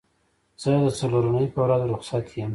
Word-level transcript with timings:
زه 0.61 0.71
د 0.85 0.87
څلورنۍ 0.99 1.45
په 1.53 1.59
ورځ 1.65 1.81
روخصت 1.91 2.25
یم 2.39 2.49